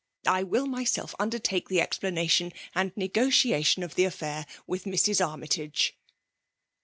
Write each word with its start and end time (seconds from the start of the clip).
I 0.25 0.41
will 0.41 0.65
myself 0.65 1.13
undertdce 1.19 1.67
the 1.67 1.77
expla 1.77 2.11
nation 2.11 2.53
and 2.73 2.91
negotiation 2.97 3.83
of 3.83 3.93
the 3.93 4.05
affair 4.05 4.47
with 4.65 4.85
Mrs. 4.85 5.17
iAdrmytage." 5.21 5.91